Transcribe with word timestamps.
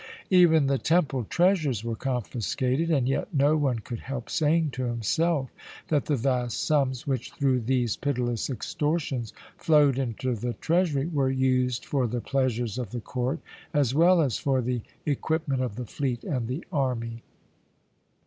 Even 0.31 0.65
the 0.65 0.79
temple 0.79 1.25
treasures 1.25 1.83
were 1.83 1.95
confiscated, 1.95 2.89
and 2.89 3.07
yet 3.07 3.31
no 3.31 3.55
one 3.55 3.77
could 3.77 3.99
help 3.99 4.31
saying 4.31 4.71
to 4.71 4.85
himself 4.85 5.51
that 5.89 6.05
the 6.05 6.15
vast 6.15 6.59
sums 6.65 7.05
which, 7.05 7.31
through 7.33 7.59
these 7.59 7.97
pitiless 7.97 8.49
extortions, 8.49 9.31
flowed 9.59 9.99
into 9.99 10.33
the 10.33 10.53
treasury, 10.53 11.05
were 11.05 11.29
used 11.29 11.85
for 11.85 12.07
the 12.07 12.19
pleasures 12.19 12.79
of 12.79 12.89
the 12.89 12.99
court 13.01 13.41
as 13.75 13.93
well 13.93 14.21
as 14.23 14.39
for 14.39 14.59
the 14.59 14.81
equipment 15.05 15.61
of 15.61 15.75
the 15.75 15.85
fleet 15.85 16.23
and 16.23 16.47
the 16.47 16.65
army. 16.73 17.21